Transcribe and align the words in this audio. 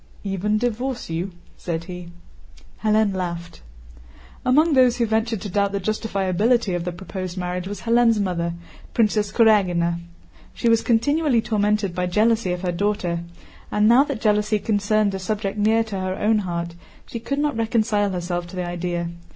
"Even 0.23 0.57
divorce 0.57 1.11
you?" 1.11 1.31
said 1.57 1.83
he. 1.83 2.09
Hélène 2.83 3.13
laughed. 3.13 3.61
Among 4.43 4.73
those 4.73 4.97
who 4.97 5.05
ventured 5.05 5.41
to 5.41 5.49
doubt 5.49 5.73
the 5.73 5.79
justifiability 5.79 6.75
of 6.75 6.85
the 6.85 6.91
proposed 6.91 7.37
marriage 7.37 7.67
was 7.67 7.81
Hélène's 7.81 8.19
mother, 8.19 8.55
Princess 8.95 9.31
Kurágina. 9.31 9.99
She 10.55 10.67
was 10.69 10.81
continually 10.81 11.39
tormented 11.39 11.93
by 11.93 12.07
jealousy 12.07 12.51
of 12.51 12.63
her 12.63 12.71
daughter, 12.71 13.19
and 13.71 13.87
now 13.87 14.03
that 14.05 14.21
jealousy 14.21 14.57
concerned 14.57 15.13
a 15.13 15.19
subject 15.19 15.59
near 15.59 15.83
to 15.83 15.99
her 15.99 16.15
own 16.15 16.39
heart, 16.39 16.73
she 17.05 17.19
could 17.19 17.37
not 17.37 17.55
reconcile 17.55 18.09
herself 18.09 18.47
to 18.47 18.55
the 18.55 18.65
idea. 18.67 19.11